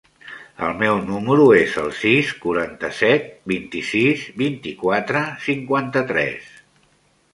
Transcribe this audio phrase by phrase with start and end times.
[0.67, 6.53] El meu número es el sis, quaranta-set, vint-i-sis, vint-i-quatre, cinquanta-tres.